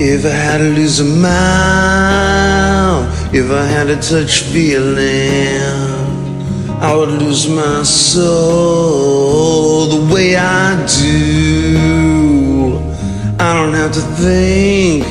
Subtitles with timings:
[0.00, 3.02] If I had to lose a mile,
[3.34, 5.60] if I had to touch feeling,
[6.80, 8.26] I would lose my soul
[9.86, 12.78] the way I do.
[13.40, 15.04] I don't have to think,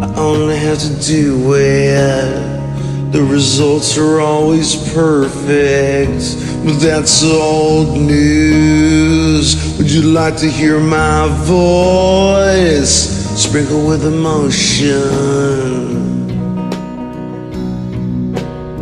[0.00, 3.10] I only have to do it.
[3.10, 9.56] The results are always perfect, but that's old news.
[9.76, 13.15] Would you like to hear my voice?
[13.36, 14.96] Sprinkle with emotion.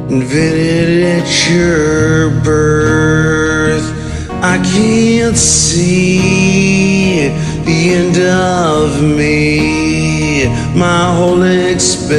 [0.08, 3.82] Invented at your birth.
[4.30, 7.30] I can't see
[7.64, 10.46] the end of me.
[10.78, 12.14] My whole expanse.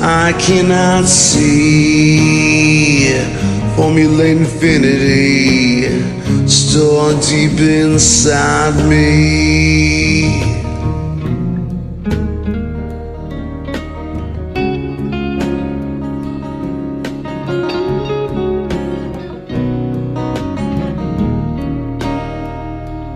[0.00, 2.30] I cannot see.
[3.76, 6.00] Formulate infinity.
[6.48, 10.19] Store deep inside me.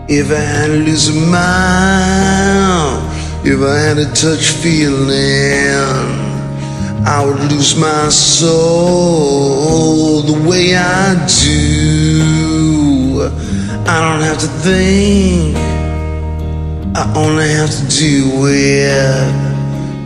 [0.06, 3.00] If I had to lose a mile,
[3.42, 5.08] if I had to touch feeling,
[7.06, 13.22] I would lose my soul the way I do.
[13.86, 15.56] I don't have to think,
[16.94, 19.32] I only have to do it.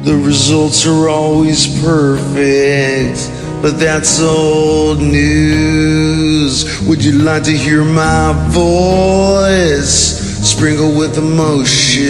[0.05, 3.33] The results are always perfect,
[3.63, 6.81] but that's old news.
[6.87, 10.19] Would you like to hear my voice?
[10.59, 12.09] sprinkled with emotion.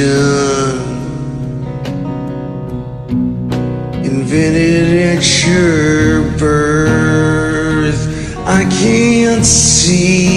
[4.05, 8.01] Invented at your birth.
[8.47, 10.31] I can't see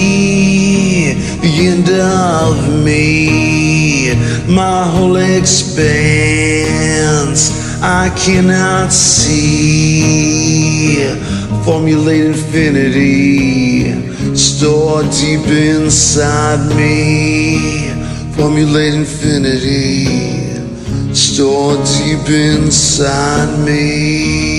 [1.42, 4.14] the end of me.
[4.54, 6.61] My whole expanse.
[7.84, 9.82] I cannot see.
[11.66, 13.92] Formulate infinity.
[14.36, 17.90] stored deep inside me.
[18.36, 20.06] Formulate infinity.
[21.16, 24.51] stored deep inside me.